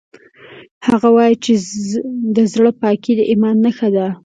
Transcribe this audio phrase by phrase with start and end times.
[0.87, 1.53] هغه وایي چې
[2.35, 4.07] د زړه پاکۍ د ایمان نښه ده